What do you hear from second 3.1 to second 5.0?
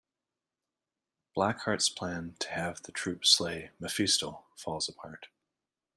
slay Mephisto falls